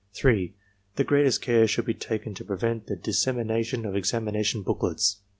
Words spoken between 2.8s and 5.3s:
the dissemina tion of examination booklets.